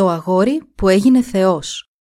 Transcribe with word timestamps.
Το 0.00 0.08
αγόρι 0.08 0.64
που 0.74 0.88
έγινε 0.88 1.22
θεός 1.22 1.92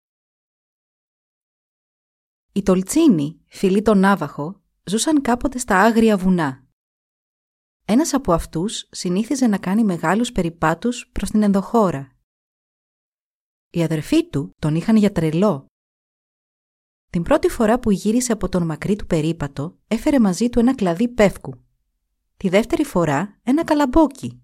Οι 2.52 2.64
Τολτσίνοι, 2.64 3.42
φίλοι 3.48 3.82
των 3.82 4.00
Ναύαχο, 4.00 4.62
ζούσαν 4.84 5.22
κάποτε 5.22 5.58
στα 5.58 5.78
άγρια 5.78 6.18
βουνά. 6.18 6.68
Ένας 7.86 8.14
από 8.14 8.34
αυτούς 8.34 8.88
συνήθιζε 8.92 9.48
να 9.48 9.58
κάνει 9.58 9.84
μεγάλους 9.84 10.32
περιπάτους 10.32 11.10
προς 11.12 11.30
την 11.30 11.44
ενδοχώρα. 11.44 12.16
Οι 13.70 13.84
αδερφοί 13.84 14.30
του 14.30 14.56
τον 14.60 14.76
είχαν 14.76 14.96
για 14.96 15.12
τρελό. 15.12 15.66
Την 17.10 17.24
πρώτη 17.24 17.50
φορά 17.50 17.80
που 17.80 17.92
γύρισε 17.92 18.32
από 18.32 18.50
τον 18.50 18.66
μακρύ 18.66 18.96
του 18.96 19.06
περίπατο, 19.06 19.78
έφερε 19.88 20.20
μαζί 20.20 20.50
του 20.50 20.60
ένα 20.60 20.76
κλαδί 20.76 21.08
πεύκου. 21.08 21.64
Τη 22.38 22.50
δεύτερη 22.50 22.84
φορά 22.84 23.40
ένα 23.44 23.64
καλαμπόκι 23.64 24.44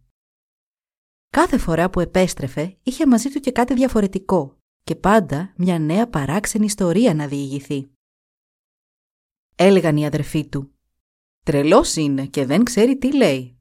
Κάθε 1.35 1.57
φορά 1.57 1.89
που 1.89 1.99
επέστρεφε 1.99 2.77
είχε 2.84 3.07
μαζί 3.07 3.30
του 3.30 3.39
και 3.39 3.52
κάτι 3.52 3.73
διαφορετικό 3.73 4.57
και 4.84 4.95
πάντα 4.95 5.53
μια 5.57 5.80
νέα 5.80 6.10
παράξενη 6.10 6.65
ιστορία 6.65 7.13
να 7.13 7.27
διηγηθεί. 7.27 7.90
Έλεγαν 9.55 9.98
οι 9.98 10.05
αδερφοί 10.05 10.48
του 10.48 10.73
«Τρελός 11.45 11.95
είναι 11.95 12.26
και 12.26 12.45
δεν 12.45 12.63
ξέρει 12.63 12.98
τι 12.98 13.15
λέει». 13.15 13.57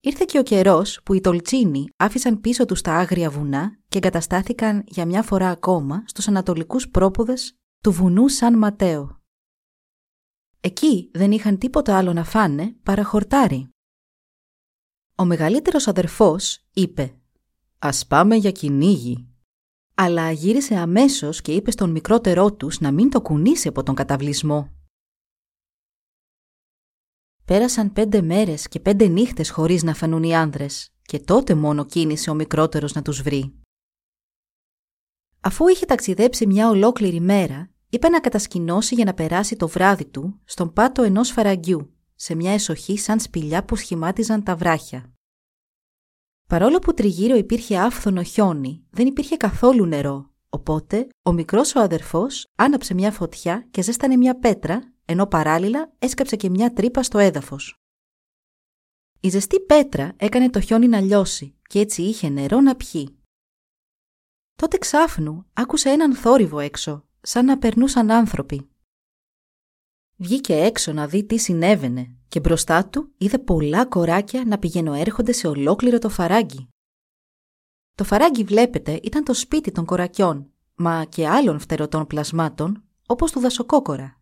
Ήρθε 0.00 0.24
και 0.24 0.38
ο 0.38 0.42
καιρός 0.42 1.02
που 1.02 1.14
οι 1.14 1.20
Τολτσίνοι 1.20 1.88
άφησαν 1.96 2.40
πίσω 2.40 2.64
τους 2.64 2.80
τα 2.80 2.92
άγρια 2.92 3.30
βουνά 3.30 3.78
και 3.88 3.98
εγκαταστάθηκαν 3.98 4.84
για 4.86 5.06
μια 5.06 5.22
φορά 5.22 5.50
ακόμα 5.50 6.04
στους 6.06 6.28
ανατολικούς 6.28 6.88
πρόποδες 6.88 7.54
του 7.82 7.92
βουνού 7.92 8.28
Σαν 8.28 8.58
Ματέο. 8.58 9.20
Εκεί 10.60 11.10
δεν 11.12 11.32
είχαν 11.32 11.58
τίποτα 11.58 11.96
άλλο 11.96 12.12
να 12.12 12.24
φάνε 12.24 12.76
παρά 12.82 13.04
χορτάρι. 13.04 13.66
Ο 15.14 15.24
μεγαλύτερος 15.24 15.88
αδερφός 15.88 16.64
είπε 16.72 17.14
«Ας 17.78 18.06
πάμε 18.06 18.36
για 18.36 18.50
κυνήγι». 18.50 19.26
Αλλά 19.94 20.30
γύρισε 20.30 20.74
αμέσως 20.74 21.40
και 21.40 21.54
είπε 21.54 21.70
στον 21.70 21.90
μικρότερό 21.90 22.52
τους 22.52 22.80
να 22.80 22.92
μην 22.92 23.10
το 23.10 23.20
κουνήσει 23.20 23.68
από 23.68 23.82
τον 23.82 23.94
καταβλισμό. 23.94 24.72
Πέρασαν 27.44 27.92
πέντε 27.92 28.22
μέρες 28.22 28.68
και 28.68 28.80
πέντε 28.80 29.06
νύχτες 29.06 29.50
χωρίς 29.50 29.82
να 29.82 29.94
φανούν 29.94 30.22
οι 30.22 30.36
άνδρες 30.36 30.94
και 31.02 31.18
τότε 31.20 31.54
μόνο 31.54 31.84
κίνησε 31.84 32.30
ο 32.30 32.34
μικρότερος 32.34 32.92
να 32.92 33.02
τους 33.02 33.22
βρει. 33.22 33.54
Αφού 35.40 35.68
είχε 35.68 35.86
ταξιδέψει 35.86 36.46
μια 36.46 36.68
ολόκληρη 36.68 37.20
μέρα, 37.20 37.70
είπε 37.88 38.08
να 38.08 38.20
κατασκηνώσει 38.20 38.94
για 38.94 39.04
να 39.04 39.14
περάσει 39.14 39.56
το 39.56 39.68
βράδυ 39.68 40.04
του 40.04 40.40
στον 40.44 40.72
πάτο 40.72 41.02
ενός 41.02 41.30
φαραγγιού 41.30 41.91
σε 42.24 42.34
μια 42.34 42.52
εσοχή 42.52 42.98
σαν 42.98 43.20
σπηλιά 43.20 43.64
που 43.64 43.76
σχημάτιζαν 43.76 44.42
τα 44.42 44.56
βράχια. 44.56 45.12
Παρόλο 46.48 46.78
που 46.78 46.94
τριγύρω 46.94 47.36
υπήρχε 47.36 47.78
άφθονο 47.78 48.22
χιόνι, 48.22 48.86
δεν 48.90 49.06
υπήρχε 49.06 49.36
καθόλου 49.36 49.86
νερό, 49.86 50.30
οπότε 50.48 51.08
ο 51.22 51.32
μικρός 51.32 51.74
ο 51.74 51.80
αδερφός 51.80 52.46
άναψε 52.56 52.94
μια 52.94 53.12
φωτιά 53.12 53.66
και 53.70 53.82
ζέστανε 53.82 54.16
μια 54.16 54.38
πέτρα, 54.38 54.92
ενώ 55.04 55.26
παράλληλα 55.26 55.92
έσκαψε 55.98 56.36
και 56.36 56.50
μια 56.50 56.72
τρύπα 56.72 57.02
στο 57.02 57.18
έδαφος. 57.18 57.76
Η 59.20 59.28
ζεστή 59.28 59.60
πέτρα 59.60 60.12
έκανε 60.16 60.50
το 60.50 60.60
χιόνι 60.60 60.88
να 60.88 61.00
λιώσει 61.00 61.58
και 61.62 61.78
έτσι 61.78 62.02
είχε 62.02 62.28
νερό 62.28 62.60
να 62.60 62.76
πιει. 62.76 63.18
Τότε 64.54 64.78
ξάφνου 64.78 65.46
άκουσε 65.52 65.90
έναν 65.90 66.14
θόρυβο 66.14 66.58
έξω, 66.58 67.06
σαν 67.20 67.44
να 67.44 67.58
περνούσαν 67.58 68.10
άνθρωποι. 68.10 68.71
Βγήκε 70.22 70.54
έξω 70.54 70.92
να 70.92 71.06
δει 71.06 71.24
τι 71.24 71.38
συνέβαινε 71.38 72.16
και 72.28 72.40
μπροστά 72.40 72.88
του 72.88 73.12
είδε 73.18 73.38
πολλά 73.38 73.86
κοράκια 73.86 74.44
να 74.44 74.58
πηγαίνω 74.58 74.92
έρχονται 74.92 75.32
σε 75.32 75.48
ολόκληρο 75.48 75.98
το 75.98 76.08
φαράγγι. 76.08 76.68
Το 77.94 78.04
φαράγγι 78.04 78.44
βλέπετε 78.44 79.00
ήταν 79.02 79.24
το 79.24 79.34
σπίτι 79.34 79.72
των 79.72 79.84
κορακιών, 79.84 80.52
μα 80.74 81.04
και 81.04 81.28
άλλων 81.28 81.58
φτερωτών 81.58 82.06
πλασμάτων, 82.06 82.84
όπως 83.06 83.32
του 83.32 83.40
δασοκόκορα. 83.40 84.18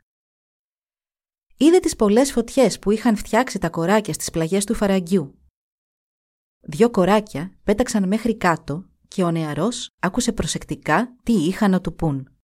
Είδε 1.57 1.79
τις 1.79 1.97
πολλές 1.97 2.33
φωτιές 2.33 2.79
που 2.79 2.91
είχαν 2.91 3.17
φτιάξει 3.17 3.59
τα 3.59 3.71
κοράκια 3.71 4.15
στις 4.15 4.31
πλαγιές 4.31 4.65
του 4.65 4.75
φαραγγιού. 4.75 5.39
Δυο 6.61 6.91
κοράκια 6.91 7.59
πέταξαν 7.65 8.09
μέχρι 8.09 8.37
κάτω 8.37 8.89
και 9.09 9.23
ο 9.23 9.31
νεαρός 9.31 9.91
άκουσε 9.99 10.33
προσεκτικά 10.33 11.17
τι 11.23 11.33
είχαν 11.33 11.71
να 11.71 11.81
του 11.81 11.95
πούν. 11.95 12.39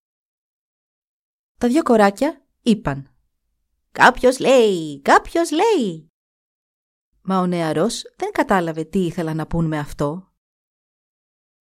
Τα 1.59 1.69
δυο 1.69 1.83
κοράκια 1.83 2.47
είπαν 2.63 3.11
«Κάποιος 3.97 4.39
λέει, 4.39 5.01
κάποιος 5.03 5.51
λέει». 5.51 6.09
Μα 7.23 7.39
ο 7.39 7.47
νεαρός 7.47 8.03
δεν 8.17 8.31
κατάλαβε 8.33 8.85
τι 8.85 9.07
ήθελα 9.07 9.35
να 9.35 9.47
πούν 9.47 9.65
με 9.67 9.79
αυτό. 9.79 10.33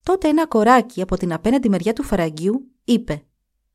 Τότε 0.02 0.28
ένα 0.28 0.46
κοράκι 0.46 1.02
από 1.02 1.16
την 1.16 1.32
απέναντι 1.32 1.68
μεριά 1.68 1.92
του 1.92 2.02
φαραγγιού 2.02 2.74
είπε 2.84 3.26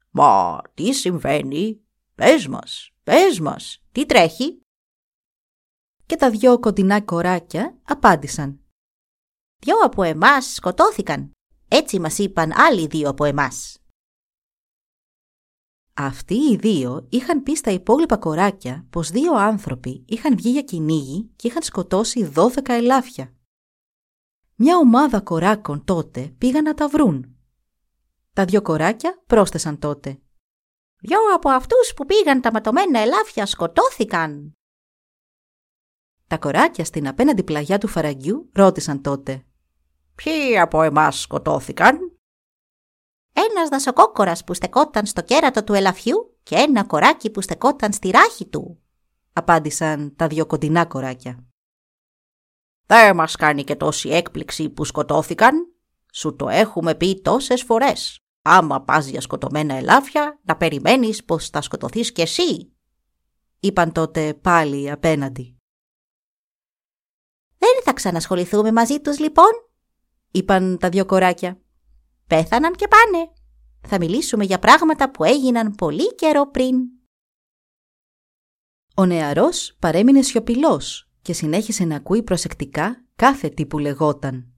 «Μα 0.09 0.61
τι 0.73 0.93
συμβαίνει, 0.93 1.81
πες 2.15 2.47
μας, 2.47 2.91
πες 3.03 3.39
μας, 3.39 3.83
τι 3.91 4.05
τρέχει» 4.05 4.61
Και 6.05 6.15
τα 6.15 6.29
δυο 6.29 6.59
κοντινά 6.59 7.01
κοράκια 7.01 7.79
απάντησαν 7.83 8.59
«Δυο 9.59 9.77
από 9.83 10.03
εμάς 10.03 10.53
σκοτώθηκαν, 10.53 11.31
έτσι 11.67 11.99
μας 11.99 12.17
είπαν 12.17 12.51
άλλοι 12.51 12.87
δύο 12.87 13.09
από 13.09 13.23
εμάς». 13.23 13.80
Αυτοί 15.93 16.35
οι 16.35 16.55
δύο 16.55 17.07
είχαν 17.09 17.43
πει 17.43 17.55
στα 17.55 17.71
υπόλοιπα 17.71 18.17
κοράκια 18.17 18.85
πως 18.89 19.09
δύο 19.09 19.33
άνθρωποι 19.33 20.03
είχαν 20.07 20.35
βγει 20.35 20.49
για 20.49 20.61
κυνήγι 20.61 21.31
και 21.35 21.47
είχαν 21.47 21.61
σκοτώσει 21.61 22.31
12 22.35 22.47
ελάφια. 22.65 23.33
Μια 24.55 24.77
ομάδα 24.77 25.21
κοράκων 25.21 25.83
τότε 25.83 26.35
πήγαν 26.37 26.63
να 26.63 26.73
τα 26.73 26.87
βρουν. 26.87 27.35
Τα 28.33 28.45
δυο 28.45 28.61
κοράκια 28.61 29.23
πρόσθεσαν 29.27 29.79
τότε. 29.79 30.21
«Δυο 31.03 31.17
από 31.35 31.49
αυτούς 31.49 31.93
που 31.95 32.05
πήγαν 32.05 32.41
τα 32.41 32.51
ματωμένα 32.51 32.99
ελάφια 32.99 33.45
σκοτώθηκαν». 33.45 34.53
Τα 36.27 36.37
κοράκια 36.37 36.85
στην 36.85 37.07
απέναντι 37.07 37.43
πλαγιά 37.43 37.77
του 37.77 37.87
φαραγγιού 37.87 38.49
ρώτησαν 38.53 39.01
τότε. 39.01 39.45
«Ποιοι 40.15 40.59
από 40.59 40.81
εμάς 40.81 41.21
σκοτώθηκαν» 41.21 42.10
ένας 43.33 43.69
δασοκόκορας 43.69 44.43
που 44.43 44.53
στεκόταν 44.53 45.05
στο 45.05 45.21
κέρατο 45.21 45.63
του 45.63 45.73
ελαφιού 45.73 46.37
και 46.43 46.55
ένα 46.55 46.83
κοράκι 46.83 47.29
που 47.29 47.41
στεκόταν 47.41 47.93
στη 47.93 48.09
ράχη 48.09 48.45
του, 48.45 48.81
απάντησαν 49.33 50.15
τα 50.15 50.27
δυο 50.27 50.45
κοντινά 50.45 50.85
κοράκια. 50.85 51.45
Δεν 52.85 53.15
μας 53.15 53.35
κάνει 53.35 53.63
και 53.63 53.75
τόση 53.75 54.09
έκπληξη 54.09 54.69
που 54.69 54.85
σκοτώθηκαν. 54.85 55.73
Σου 56.13 56.35
το 56.35 56.49
έχουμε 56.49 56.95
πει 56.95 57.21
τόσες 57.21 57.63
φορές. 57.63 58.19
Άμα 58.41 58.81
πας 58.81 59.07
για 59.07 59.21
σκοτωμένα 59.21 59.73
ελάφια, 59.73 60.39
να 60.43 60.57
περιμένεις 60.57 61.23
πως 61.23 61.49
θα 61.49 61.61
σκοτωθείς 61.61 62.11
κι 62.11 62.21
εσύ. 62.21 62.73
Είπαν 63.59 63.91
τότε 63.91 64.33
πάλι 64.33 64.91
απέναντι. 64.91 65.55
Δεν 67.57 67.83
θα 67.83 67.93
ξανασχοληθούμε 67.93 68.71
μαζί 68.71 68.99
τους 68.99 69.19
λοιπόν, 69.19 69.51
είπαν 70.31 70.77
τα 70.77 70.89
δυο 70.89 71.05
κοράκια 71.05 71.60
πέθαναν 72.31 72.73
και 72.73 72.87
πάνε. 72.87 73.31
Θα 73.87 73.97
μιλήσουμε 73.99 74.43
για 74.43 74.59
πράγματα 74.59 75.11
που 75.11 75.23
έγιναν 75.23 75.75
πολύ 75.75 76.15
καιρό 76.15 76.47
πριν. 76.51 76.75
Ο 78.95 79.05
νεαρός 79.05 79.75
παρέμεινε 79.79 80.21
σιωπηλός 80.21 81.09
και 81.21 81.33
συνέχισε 81.33 81.83
να 81.83 81.95
ακούει 81.95 82.23
προσεκτικά 82.23 83.05
κάθε 83.15 83.49
τι 83.49 83.65
που 83.65 83.79
λεγόταν. 83.79 84.53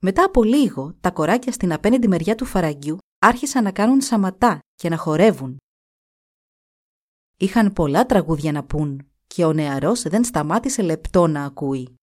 Μετά 0.00 0.24
από 0.24 0.42
λίγο, 0.42 0.96
τα 1.00 1.10
κοράκια 1.10 1.52
στην 1.52 1.72
απέναντι 1.72 2.08
μεριά 2.08 2.34
του 2.34 2.44
φαραγγιού 2.44 2.98
άρχισαν 3.18 3.64
να 3.64 3.72
κάνουν 3.72 4.00
σαματά 4.00 4.58
και 4.74 4.88
να 4.88 4.96
χορεύουν. 4.96 5.56
Είχαν 7.36 7.72
πολλά 7.72 8.06
τραγούδια 8.06 8.52
να 8.52 8.64
πούν 8.64 9.10
και 9.26 9.44
ο 9.44 9.52
νεαρός 9.52 10.02
δεν 10.02 10.24
σταμάτησε 10.24 10.82
λεπτό 10.82 11.26
να 11.26 11.44
ακούει. 11.44 11.94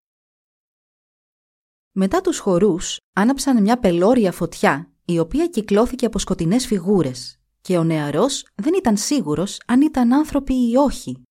Μετά 2.00 2.20
τους 2.20 2.38
χορούς 2.38 2.96
άναψαν 3.12 3.62
μια 3.62 3.78
πελώρια 3.78 4.32
φωτιά 4.32 4.92
η 5.04 5.18
οποία 5.18 5.46
κυκλώθηκε 5.46 6.06
από 6.06 6.18
σκοτεινές 6.18 6.66
φιγούρες 6.66 7.40
και 7.60 7.78
ο 7.78 7.84
νεαρός 7.84 8.46
δεν 8.54 8.74
ήταν 8.74 8.96
σίγουρος 8.96 9.60
αν 9.66 9.80
ήταν 9.80 10.12
άνθρωποι 10.12 10.54
ή 10.70 10.76
όχι. 10.76 11.22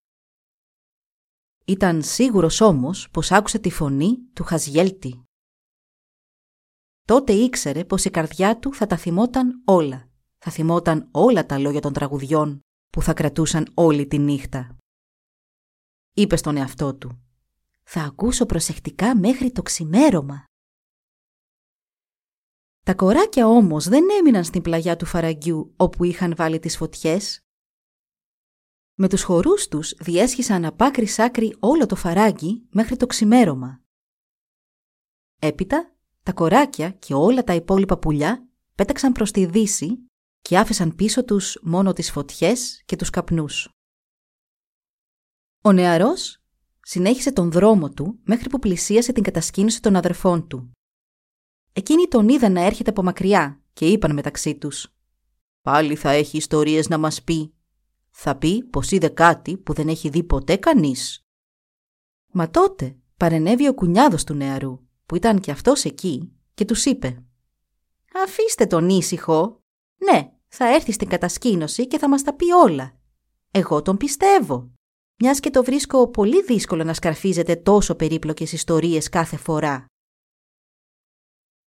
Ήταν 1.66 2.04
σίγουρος 2.04 2.62
όμως 2.62 3.10
πως 3.12 3.32
άκουσε 3.32 3.60
τη 3.60 3.70
φωνή 3.70 4.18
του 4.34 4.44
Χαζιέλτη. 4.44 5.24
τότε 7.06 7.34
ήξερε 7.34 7.86
πως 7.86 8.06
η 8.06 8.10
καρδιά 8.10 8.60
του 8.60 8.74
θα 8.74 8.88
τα 8.88 8.98
θυμόταν 8.98 9.62
όλα. 9.66 10.10
Θα 10.38 10.52
θυμόταν 10.52 11.08
όλα 11.12 11.46
τα 11.46 11.58
λόγια 11.58 11.82
των 11.82 11.94
τραγουδιών 11.94 12.60
που 12.90 13.02
θα 13.02 13.14
κρατούσαν 13.14 13.72
όλη 13.74 14.08
τη 14.08 14.18
νύχτα. 14.18 14.78
Είπε 16.14 16.36
στον 16.36 16.58
εαυτό 16.58 16.96
του 16.96 17.22
«Θα 17.84 18.02
ακούσω 18.02 18.46
προσεκτικά 18.46 19.18
μέχρι 19.18 19.52
το 19.52 19.62
ξημέρωμα». 19.62 20.46
Τα 22.88 22.96
κοράκια 22.96 23.48
όμως 23.48 23.88
δεν 23.88 24.04
έμειναν 24.20 24.44
στην 24.44 24.62
πλαγιά 24.62 24.96
του 24.96 25.06
φαραγγιού 25.06 25.74
όπου 25.78 26.04
είχαν 26.04 26.34
βάλει 26.36 26.60
τις 26.60 26.78
φωτιές. 26.78 27.46
Με 28.94 29.10
τους 29.10 29.24
χορούς 29.24 29.68
τους 29.68 29.94
διέσχισαν 29.94 30.66
από 30.66 30.86
άκρη 30.86 31.06
σ' 31.06 31.20
άκρη 31.20 31.56
όλο 31.60 31.86
το 31.86 31.96
φαράγγι 31.96 32.68
μέχρι 32.70 32.98
το 32.98 33.06
ξημέρωμα. 33.06 33.82
Έπειτα, 35.40 35.96
τα 36.24 36.34
κοράκια 36.34 36.90
και 36.92 37.14
όλα 37.14 37.44
τα 37.44 37.54
υπόλοιπα 37.54 37.98
πουλιά 37.98 38.48
πέταξαν 38.76 39.12
προς 39.12 39.32
τη 39.32 39.46
δύση 39.46 40.08
και 40.42 40.58
άφησαν 40.58 40.96
πίσω 40.96 41.24
τους 41.24 41.60
μόνο 41.62 41.94
τις 41.94 42.12
φωτιές 42.12 42.84
και 42.86 42.96
τους 42.96 43.10
καπνούς. 43.10 43.70
Ο 45.64 45.72
νεαρός 45.72 46.44
συνέχισε 46.82 47.32
τον 47.32 47.52
δρόμο 47.52 47.90
του 47.90 48.20
μέχρι 48.24 48.50
που 48.50 48.60
πλησίασε 48.60 49.12
την 49.12 49.24
κατασκήνωση 49.24 49.82
των 49.82 49.96
αδερφών 49.96 50.48
του. 50.48 50.72
Εκείνοι 51.78 52.08
τον 52.08 52.30
είδαν 52.30 52.52
να 52.52 52.62
έρχεται 52.62 52.90
από 52.90 53.04
μακριά 53.04 53.62
και 53.74 53.86
είπαν 53.86 54.14
μεταξύ 54.14 54.56
τους 54.56 54.94
«Πάλι 55.62 55.96
θα 55.96 56.10
έχει 56.10 56.38
ιστορίες 56.38 56.88
να 56.88 56.98
μας 56.98 57.24
πει. 57.24 57.54
Θα 58.10 58.36
πει 58.36 58.64
πως 58.64 58.92
είδε 58.92 59.08
κάτι 59.08 59.58
που 59.58 59.74
δεν 59.74 59.88
έχει 59.88 60.10
δει 60.10 60.24
ποτέ 60.24 60.56
κανείς». 60.56 61.26
Μα 62.32 62.50
τότε 62.50 62.98
παρενέβη 63.18 63.68
ο 63.68 63.74
κουνιάδος 63.74 64.24
του 64.24 64.34
νεαρού 64.34 64.80
που 65.06 65.16
ήταν 65.16 65.40
και 65.40 65.52
αυτός 65.52 65.86
εκεί 65.86 66.32
και 66.54 66.66
τους 66.66 66.86
είπε 66.86 67.24
«Αφήστε 68.26 68.66
τον 68.66 68.90
ήσυχο. 68.90 69.60
Ναι, 70.12 70.32
θα 70.48 70.74
έρθει 70.74 70.92
στην 70.92 71.08
κατασκήνωση 71.08 71.88
και 71.88 71.98
θα 71.98 72.10
μας 72.10 72.24
τα 72.24 72.34
πει 72.34 72.52
όλα. 72.52 72.98
Εγώ 73.52 73.82
τον 73.82 73.98
πιστεύω. 73.98 74.72
Μιας 75.20 75.40
και 75.40 75.50
το 75.50 75.64
βρίσκω 75.64 76.08
πολύ 76.10 76.44
δύσκολο 76.44 76.84
να 76.84 76.94
σκαρφίζεται 76.94 77.56
τόσο 77.56 77.96
περίπλοκες 77.96 78.52
ιστορίες 78.52 79.10
κάθε 79.10 79.38
φορά. 79.38 79.86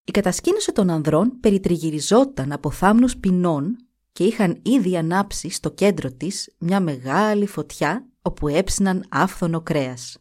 Η 0.09 0.11
κατασκήνωση 0.11 0.73
των 0.73 0.91
ανδρών 0.91 1.41
περιτριγυριζόταν 1.41 2.53
από 2.53 2.71
θάμνους 2.71 3.17
πινών 3.17 3.77
και 4.13 4.25
είχαν 4.25 4.61
ήδη 4.63 4.97
ανάψει 4.97 5.49
στο 5.49 5.71
κέντρο 5.71 6.13
της 6.13 6.55
μια 6.59 6.81
μεγάλη 6.81 7.47
φωτιά 7.47 8.09
όπου 8.23 8.49
έψιναν 8.49 9.05
άφθονο 9.09 9.61
κρέας. 9.61 10.19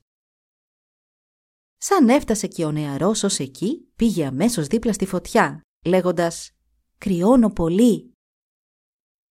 Σαν 1.77 2.09
έφτασε 2.09 2.47
και 2.47 2.65
ο 2.65 2.71
νεαρός 2.71 3.23
ως 3.23 3.39
εκεί, 3.39 3.91
πήγε 3.95 4.25
αμέσως 4.25 4.67
δίπλα 4.67 4.93
στη 4.93 5.05
φωτιά, 5.05 5.61
λέγοντας 5.85 6.51
«Κρυώνω 6.97 7.49
πολύ». 7.49 8.11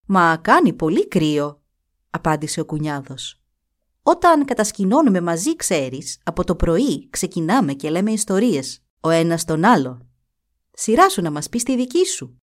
«Μα 0.06 0.37
κάνει 0.37 0.73
πολύ 0.73 1.09
κρύο», 1.09 1.62
απάντησε 2.11 2.61
ο 2.61 2.64
κουνιάδος. 2.64 3.43
«Όταν 4.02 4.44
κατασκηνώνουμε 4.44 5.20
μαζί, 5.20 5.56
ξέρεις, 5.56 6.20
από 6.25 6.44
το 6.44 6.56
πρωί 6.56 7.09
ξεκινάμε 7.11 7.73
και 7.73 7.91
λέμε 7.91 8.12
ιστορίες, 8.12 8.82
ο 9.00 9.09
ένας 9.09 9.44
τον 9.44 9.64
άλλο. 9.64 10.06
Σειρά 10.78 11.08
σου 11.11 11.23
να 11.23 11.31
μας 11.31 11.49
πεις 11.49 11.62
τη 11.62 11.76
δική 11.76 12.06
σου». 12.06 12.37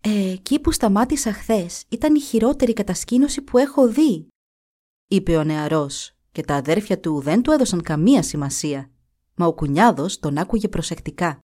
«Ε, 0.00 0.30
εκεί 0.30 0.60
που 0.60 0.72
σταμάτησα 0.72 1.32
χθες 1.32 1.84
ήταν 1.88 2.14
η 2.14 2.20
χειρότερη 2.20 2.72
κατασκήνωση 2.72 3.42
που 3.42 3.58
έχω 3.58 3.88
δει», 3.88 4.28
είπε 5.08 5.36
ο 5.36 5.44
νεαρός 5.44 6.16
και 6.32 6.42
τα 6.42 6.54
αδέρφια 6.54 7.00
του 7.00 7.20
δεν 7.20 7.42
του 7.42 7.50
έδωσαν 7.50 7.82
καμία 7.82 8.22
σημασία, 8.22 8.90
μα 9.34 9.46
ο 9.46 9.54
κουνιάδος 9.54 10.18
τον 10.18 10.38
άκουγε 10.38 10.68
προσεκτικά. 10.68 11.38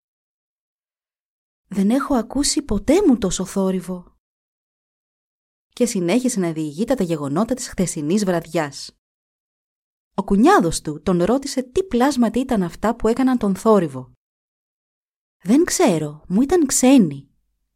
«Δεν 1.69 1.91
έχω 1.91 2.15
ακούσει 2.15 2.63
ποτέ 2.63 3.07
μου 3.07 3.19
τόσο 3.19 3.45
θόρυβο», 3.45 4.17
και 5.69 5.87
συνέχισε 5.87 6.41
να 6.41 6.53
διηγείται 6.53 6.95
τα 6.95 7.05
γεγονότα 7.05 7.55
της 7.55 7.69
χθεσινής 7.69 8.25
βραδιάς. 8.25 8.97
Ο 10.15 10.25
κουνιάδος 10.25 10.81
του 10.81 11.03
τον 11.03 11.23
ρώτησε 11.23 11.63
τι 11.63 11.85
πλάσματα 11.85 12.41
ήταν 12.41 12.63
αυτά 12.63 12.97
που 12.97 13.09
έκαναν 13.09 13.39
τον 13.39 13.57
θόρυβο. 13.57 14.14
«Δεν 15.47 15.65
ξέρω, 15.65 16.23
μου 16.29 16.43
ήταν 16.43 16.67
ξένοι. 16.67 17.29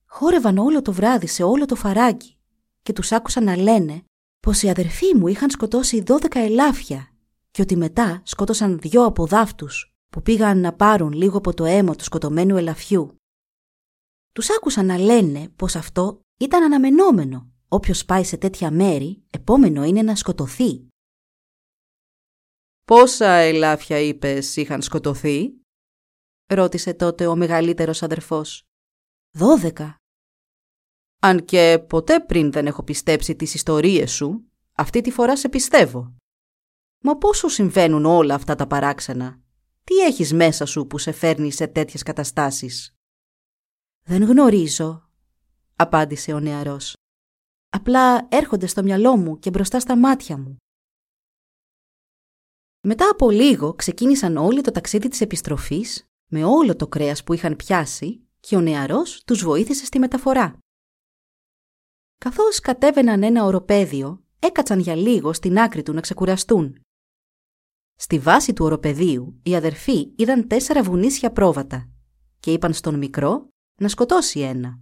Χόρευαν 0.06 0.58
όλο 0.58 0.82
το 0.82 0.92
βράδυ 0.92 1.26
σε 1.26 1.42
όλο 1.42 1.64
το 1.64 1.74
φαράγγι 1.74 2.36
και 2.82 2.92
τους 2.92 3.12
άκουσα 3.12 3.40
να 3.40 3.56
λένε 3.56 4.04
πως 4.40 4.62
οι 4.62 4.68
αδερφοί 4.68 5.16
μου 5.16 5.28
είχαν 5.28 5.50
σκοτώσει 5.50 6.02
12 6.06 6.34
ελάφια 6.34 7.12
και 7.50 7.62
ότι 7.62 7.76
μετά 7.76 8.22
σκότωσαν 8.24 8.78
δυο 8.78 9.04
από 9.04 9.26
δάφτους 9.26 9.94
που 10.08 10.22
πήγαν 10.22 10.60
να 10.60 10.72
πάρουν 10.72 11.12
λίγο 11.12 11.36
από 11.38 11.54
το 11.54 11.64
αίμα 11.64 11.94
του 11.94 12.04
σκοτωμένου 12.04 12.56
ελαφιού. 12.56 13.16
Τους 14.32 14.50
άκουσαν 14.50 14.86
να 14.86 14.98
λένε 14.98 15.48
πως 15.56 15.76
αυτό 15.76 16.20
ήταν 16.38 16.62
αναμενόμενο. 16.62 17.50
Όποιος 17.68 18.04
πάει 18.04 18.24
σε 18.24 18.36
τέτοια 18.36 18.70
μέρη, 18.70 19.22
επόμενο 19.30 19.84
είναι 19.84 20.02
να 20.02 20.14
σκοτωθεί. 20.14 20.88
«Πόσα 22.84 23.28
ελάφια 23.28 23.98
είπες 23.98 24.56
είχαν 24.56 24.82
σκοτωθεί» 24.82 25.52
ρώτησε 26.48 26.94
τότε 26.94 27.26
ο 27.26 27.36
μεγαλύτερος 27.36 28.02
αδερφός. 28.02 28.62
«Δώδεκα», 29.30 29.96
αν 31.20 31.44
και 31.44 31.84
ποτέ 31.88 32.20
πριν 32.20 32.52
δεν 32.52 32.66
έχω 32.66 32.82
πιστέψει 32.82 33.36
τις 33.36 33.54
ιστορίες 33.54 34.12
σου, 34.12 34.44
αυτή 34.72 35.00
τη 35.00 35.10
φορά 35.10 35.36
σε 35.36 35.48
πιστεύω. 35.48 36.16
Μα 37.02 37.16
πόσο 37.16 37.48
συμβαίνουν 37.48 38.04
όλα 38.04 38.34
αυτά 38.34 38.54
τα 38.54 38.66
παράξενα; 38.66 39.40
Τι 39.84 39.96
έχεις 39.96 40.32
μέσα 40.32 40.64
σου 40.66 40.86
που 40.86 40.98
σε 40.98 41.12
φέρνει 41.12 41.52
σε 41.52 41.66
τέτοιες 41.66 42.02
καταστάσεις; 42.02 42.94
«Δεν 44.02 44.24
γνωρίζω», 44.24 45.08
απάντησε 45.76 46.32
ο 46.32 46.40
νεαρός. 46.40 46.96
«Απλά 47.68 48.28
έρχονται 48.30 48.66
στο 48.66 48.82
μυαλό 48.82 49.16
μου 49.16 49.38
και 49.38 49.50
μπροστά 49.50 49.80
στα 49.80 49.96
μάτια 49.96 50.38
μου». 50.38 50.56
Μετά 52.80 53.10
από 53.10 53.30
λίγο 53.30 53.74
ξεκίνησαν 53.74 54.36
όλοι 54.36 54.60
το 54.60 54.70
ταξίδι 54.70 55.08
της 55.08 55.20
επιστροφής 55.20 56.07
με 56.28 56.44
όλο 56.44 56.76
το 56.76 56.86
κρέας 56.86 57.24
που 57.24 57.32
είχαν 57.32 57.56
πιάσει 57.56 58.26
και 58.40 58.56
ο 58.56 58.60
νεαρός 58.60 59.24
τους 59.24 59.42
βοήθησε 59.42 59.84
στη 59.84 59.98
μεταφορά. 59.98 60.58
Καθώς 62.18 62.60
κατέβαιναν 62.60 63.22
ένα 63.22 63.44
οροπέδιο, 63.44 64.24
έκατσαν 64.38 64.78
για 64.78 64.94
λίγο 64.94 65.32
στην 65.32 65.58
άκρη 65.58 65.82
του 65.82 65.92
να 65.92 66.00
ξεκουραστούν. 66.00 66.80
Στη 67.94 68.18
βάση 68.18 68.52
του 68.52 68.64
οροπεδίου, 68.64 69.40
οι 69.42 69.54
αδερφοί 69.54 70.12
είδαν 70.16 70.48
τέσσερα 70.48 70.82
βουνίσια 70.82 71.32
πρόβατα 71.32 71.88
και 72.40 72.52
είπαν 72.52 72.72
στον 72.72 72.98
μικρό 72.98 73.48
να 73.80 73.88
σκοτώσει 73.88 74.40
ένα. 74.40 74.80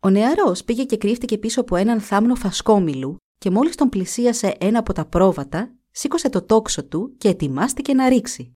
Ο 0.00 0.10
νεαρός 0.10 0.64
πήγε 0.64 0.84
και 0.84 0.96
κρύφτηκε 0.96 1.38
πίσω 1.38 1.60
από 1.60 1.76
έναν 1.76 2.00
θάμνο 2.00 2.34
φασκόμηλου 2.34 3.16
και 3.38 3.50
μόλις 3.50 3.76
τον 3.76 3.88
πλησίασε 3.88 4.56
ένα 4.60 4.78
από 4.78 4.92
τα 4.92 5.06
πρόβατα, 5.06 5.74
σήκωσε 5.90 6.28
το 6.28 6.42
τόξο 6.42 6.84
του 6.84 7.14
και 7.18 7.28
ετοιμάστηκε 7.28 7.94
να 7.94 8.08
ρίξει. 8.08 8.52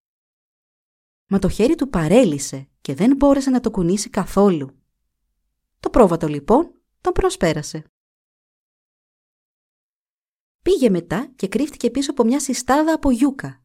Μα 1.27 1.39
το 1.39 1.49
χέρι 1.49 1.75
του 1.75 1.89
παρέλυσε 1.89 2.69
και 2.81 2.95
δεν 2.95 3.17
μπόρεσε 3.17 3.51
να 3.51 3.61
το 3.61 3.71
κουνήσει 3.71 4.11
καθόλου. 4.11 4.79
Το 5.81 5.91
πρόβατο 5.91 6.27
λοιπόν 6.27 6.75
τον 7.01 7.13
προσπέρασε. 7.13 7.85
Πήγε 10.63 10.91
μετά 10.91 11.33
και 11.37 11.49
κρύφτηκε 11.49 11.91
πίσω 11.91 12.11
από 12.11 12.25
μια 12.25 12.41
συστάδα 12.41 12.95
από 12.95 13.11
γιούκα. 13.11 13.63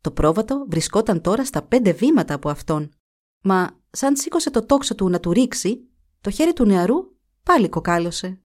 Το 0.00 0.12
πρόβατο 0.12 0.66
βρισκόταν 0.68 1.20
τώρα 1.20 1.44
στα 1.44 1.62
πέντε 1.62 1.92
βήματα 1.92 2.34
από 2.34 2.48
αυτόν, 2.48 2.90
μα 3.42 3.80
σαν 3.90 4.16
σήκωσε 4.16 4.50
το 4.50 4.66
τόξο 4.66 4.94
του 4.94 5.08
να 5.08 5.20
του 5.20 5.32
ρίξει, 5.32 5.88
το 6.20 6.30
χέρι 6.30 6.52
του 6.52 6.64
νεαρού 6.64 6.96
πάλι 7.42 7.68
κοκάλωσε. 7.68 8.40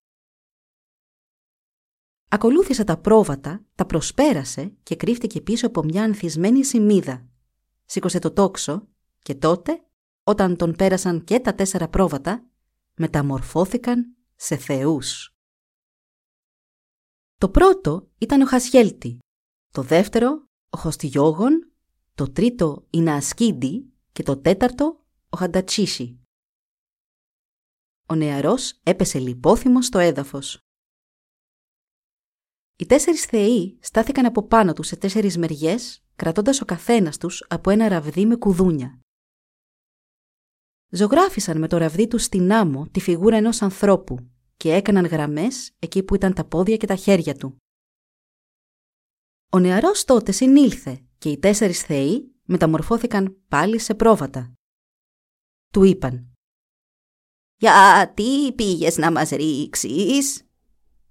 Ακολούθησε 2.29 2.83
τα 2.83 2.97
πρόβατα, 2.97 3.65
τα 3.75 3.85
προσπέρασε 3.85 4.77
και 4.83 4.95
κρύφτηκε 4.95 5.41
πίσω 5.41 5.67
από 5.67 5.83
μια 5.83 6.03
ανθισμένη 6.03 6.65
σημίδα. 6.65 7.29
Σήκωσε 7.85 8.19
το 8.19 8.31
τόξο 8.33 8.87
και 9.19 9.35
τότε, 9.35 9.85
όταν 10.23 10.55
τον 10.55 10.75
πέρασαν 10.75 11.23
και 11.23 11.39
τα 11.39 11.55
τέσσερα 11.55 11.89
πρόβατα, 11.89 12.49
μεταμορφώθηκαν 12.95 14.15
σε 14.35 14.57
θεούς. 14.57 15.35
Το 17.37 17.49
πρώτο 17.49 18.11
ήταν 18.17 18.41
ο 18.41 18.45
Χασιέλτη, 18.45 19.19
το 19.71 19.81
δεύτερο 19.81 20.47
ο 20.69 20.77
Χωστιγιόγον, 20.77 21.71
το 22.15 22.31
τρίτο 22.31 22.87
η 22.89 23.01
Νασκίντι 23.01 23.93
και 24.11 24.23
το 24.23 24.37
τέταρτο 24.37 25.05
ο 25.29 25.37
Χαντατσίσι. 25.37 26.19
Ο 28.09 28.15
νεαρός 28.15 28.79
έπεσε 28.83 29.19
λιπόθυμος 29.19 29.85
στο 29.85 29.99
έδαφος. 29.99 30.59
Οι 32.75 32.85
τέσσερις 32.85 33.25
θεοί 33.25 33.79
στάθηκαν 33.81 34.25
από 34.25 34.47
πάνω 34.47 34.73
τους 34.73 34.87
σε 34.87 34.95
τέσσερις 34.95 35.37
μεριές, 35.37 36.04
κρατώντας 36.15 36.61
ο 36.61 36.65
καθένας 36.65 37.17
τους 37.17 37.45
από 37.49 37.69
ένα 37.69 37.87
ραβδί 37.87 38.25
με 38.25 38.35
κουδούνια 38.35 38.99
ζωγράφισαν 40.89 41.59
με 41.59 41.67
το 41.67 41.77
ραβδί 41.77 42.07
τους 42.07 42.23
στην 42.23 42.51
άμμο 42.51 42.87
τη 42.91 42.99
φιγούρα 42.99 43.37
ενός 43.37 43.61
ανθρώπου 43.61 44.29
και 44.57 44.73
έκαναν 44.73 45.05
γραμμές 45.05 45.71
εκεί 45.79 46.03
που 46.03 46.15
ήταν 46.15 46.33
τα 46.33 46.45
πόδια 46.45 46.77
και 46.77 46.87
τα 46.87 46.95
χέρια 46.95 47.35
του. 47.35 47.57
Ο 49.51 49.59
νεαρός 49.59 50.05
τότε 50.05 50.31
συνήλθε 50.31 51.05
και 51.17 51.29
οι 51.29 51.37
τέσσερις 51.37 51.81
θεοί 51.81 52.35
μεταμορφώθηκαν 52.43 53.37
πάλι 53.47 53.79
σε 53.79 53.95
πρόβατα. 53.95 54.53
του 55.73 55.83
είπαν 55.83 56.29
«Γιατί 57.57 58.53
πήγες 58.53 58.97
να 58.97 59.11
μας 59.11 59.29
ρίξεις» 59.29 60.39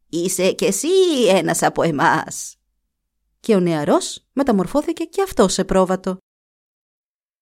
Είσαι 0.09 0.53
κι 0.53 0.65
εσύ 0.65 0.89
ένας 1.29 1.63
από 1.63 1.83
εμάς. 1.83 2.57
Και 3.45 3.55
ο 3.55 3.61
νεαρός 3.61 4.27
μεταμορφώθηκε 4.33 5.05
και 5.05 5.23
αυτό 5.23 5.49
σε 5.49 5.65
πρόβατο. 5.65 6.17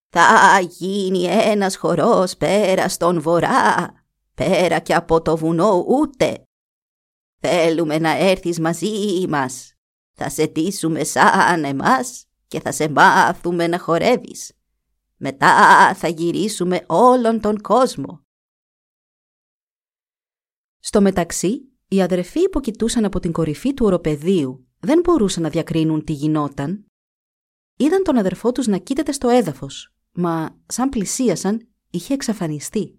Θα 0.08 0.60
γίνει 0.60 1.24
ένας 1.24 1.76
χορός 1.76 2.36
πέρα 2.36 2.88
στον 2.88 3.20
βορρά, 3.20 3.92
πέρα 4.34 4.78
και 4.78 4.94
από 4.94 5.22
το 5.22 5.36
βουνό 5.36 5.84
ούτε. 5.88 6.42
Θέλουμε 7.40 7.98
να 7.98 8.10
έρθεις 8.10 8.60
μαζί 8.60 9.26
μας. 9.28 9.74
Θα 10.12 10.28
σε 10.28 10.46
τίσουμε 10.46 11.04
σαν 11.04 11.64
εμάς 11.64 12.26
και 12.46 12.60
θα 12.60 12.72
σε 12.72 12.88
μάθουμε 12.88 13.66
να 13.66 13.78
χορεύεις. 13.78 14.52
Μετά 15.16 15.94
θα 15.94 16.08
γυρίσουμε 16.08 16.84
όλον 16.86 17.40
τον 17.40 17.60
κόσμο. 17.60 18.24
Στο 20.78 21.00
μεταξύ, 21.00 21.72
οι 21.88 22.02
αδερφοί 22.02 22.48
που 22.48 22.60
κοιτούσαν 22.60 23.04
από 23.04 23.20
την 23.20 23.32
κορυφή 23.32 23.74
του 23.74 23.86
οροπεδίου 23.86 24.66
δεν 24.82 25.00
μπορούσαν 25.00 25.42
να 25.42 25.48
διακρίνουν 25.48 26.04
τι 26.04 26.12
γινόταν. 26.12 26.86
Είδαν 27.76 28.02
τον 28.02 28.16
αδερφό 28.16 28.52
τους 28.52 28.66
να 28.66 28.78
κοίταται 28.78 29.12
στο 29.12 29.28
έδαφος, 29.28 29.94
μα 30.12 30.60
σαν 30.66 30.88
πλησίασαν 30.88 31.68
είχε 31.90 32.14
εξαφανιστεί. 32.14 32.96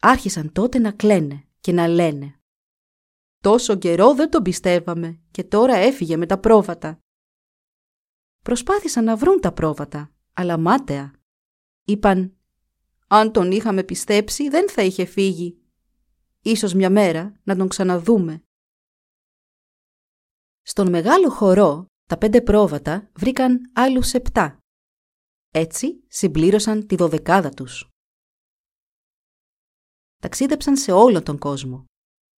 Άρχισαν 0.00 0.52
τότε 0.52 0.78
να 0.78 0.92
κλαίνε 0.92 1.44
και 1.60 1.72
να 1.72 1.86
λένε 1.88 2.40
«Τόσο 3.42 3.76
καιρό 3.76 4.14
δεν 4.14 4.30
τον 4.30 4.42
πιστεύαμε 4.42 5.20
και 5.30 5.44
τώρα 5.44 5.74
έφυγε 5.76 6.16
με 6.16 6.26
τα 6.26 6.38
πρόβατα». 6.38 6.98
Προσπάθησαν 8.42 9.04
να 9.04 9.16
βρουν 9.16 9.40
τα 9.40 9.52
πρόβατα, 9.52 10.12
αλλά 10.32 10.58
μάταια. 10.58 11.12
Είπαν 11.84 12.36
«Αν 13.06 13.32
τον 13.32 13.50
είχαμε 13.50 13.82
πιστέψει 13.82 14.48
δεν 14.48 14.70
θα 14.70 14.82
είχε 14.82 15.04
φύγει 15.04 15.60
Ίσως 16.46 16.74
μια 16.74 16.90
μέρα 16.90 17.40
να 17.42 17.56
τον 17.56 17.68
ξαναδούμε. 17.68 18.45
Στον 20.78 20.90
μεγάλο 20.90 21.30
χορό, 21.30 21.86
τα 22.08 22.18
πέντε 22.18 22.40
πρόβατα 22.40 23.10
βρήκαν 23.14 23.70
άλλους 23.74 24.12
επτά. 24.12 24.58
Έτσι 25.50 26.04
συμπλήρωσαν 26.08 26.86
τη 26.86 26.96
δωδεκάδα 26.96 27.50
τους. 27.50 27.88
Ταξίδεψαν 30.22 30.76
σε 30.76 30.92
όλο 30.92 31.22
τον 31.22 31.38
κόσμο. 31.38 31.84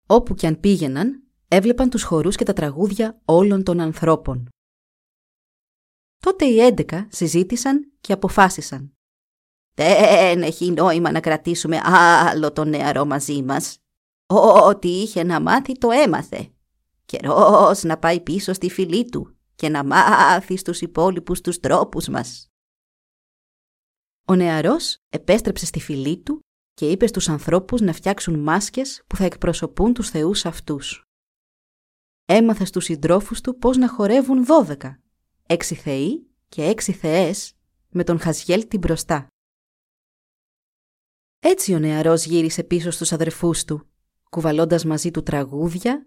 Όπου 0.09 0.35
κι 0.35 0.47
αν 0.47 0.61
πήγαιναν, 0.61 1.23
έβλεπαν 1.49 1.91
τους 1.91 2.03
χορούς 2.03 2.37
και 2.37 2.45
τα 2.45 2.53
τραγούδια 2.53 3.21
όλων 3.25 3.63
των 3.65 3.81
ανθρώπων. 3.81 4.49
Τότε 6.19 6.45
οι 6.45 6.61
έντεκα 6.61 7.09
συζήτησαν 7.11 7.93
και 8.01 8.13
αποφάσισαν. 8.13 8.93
«Δεν 9.75 10.43
έχει 10.43 10.71
νόημα 10.71 11.11
να 11.11 11.21
κρατήσουμε 11.21 11.81
άλλο 11.85 12.53
τον 12.53 12.69
νεαρό 12.69 13.05
μαζί 13.05 13.43
μας. 13.43 13.79
Ό,τι 14.65 14.89
είχε 14.89 15.23
να 15.23 15.41
μάθει 15.41 15.79
το 15.79 15.91
έμαθε. 15.91 16.53
Καιρός 17.09 17.83
να 17.83 17.99
πάει 17.99 18.21
πίσω 18.21 18.53
στη 18.53 18.71
φυλή 18.71 19.09
του 19.09 19.37
και 19.55 19.69
να 19.69 19.85
μάθει 19.85 20.57
στους 20.57 20.81
υπόλοιπους 20.81 21.41
τους 21.41 21.61
τρόπους 21.61 22.09
μας. 22.09 22.47
Ο 24.25 24.35
νεαρός 24.35 24.99
επέστρεψε 25.09 25.67
στη 25.67 25.81
φυλή 25.81 26.19
του 26.23 26.41
και 26.75 26.91
είπε 26.91 27.07
στους 27.07 27.29
ανθρώπους 27.29 27.81
να 27.81 27.93
φτιάξουν 27.93 28.39
μάσκες 28.39 29.03
που 29.07 29.17
θα 29.17 29.25
εκπροσωπούν 29.25 29.95
τους 29.95 30.11
θεούς 30.11 30.45
αυτούς. 30.45 31.03
Έμαθε 32.25 32.65
στους 32.65 32.85
συντρόφους 32.85 33.41
του 33.41 33.59
πώς 33.59 33.77
να 33.77 33.89
χορεύουν 33.89 34.45
δώδεκα, 34.45 35.03
έξι 35.47 35.75
θεοί 35.75 36.31
και 36.49 36.65
έξι 36.65 36.93
θεές 36.93 37.55
με 37.89 38.05
τον 38.05 38.19
Χαζιέλ 38.19 38.69
την 38.69 38.79
μπροστά. 38.79 39.27
Έτσι 41.39 41.75
ο 41.75 41.79
νεαρός 41.79 42.25
γύρισε 42.25 42.65
πίσω 42.65 42.91
στους 42.91 43.13
αδερφούς 43.13 43.65
του 43.65 43.89
κουβαλώντας 44.31 44.85
μαζί 44.85 45.11
του 45.11 45.23
τραγούδια, 45.23 46.07